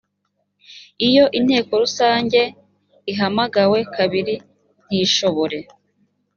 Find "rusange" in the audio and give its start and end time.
1.83-2.39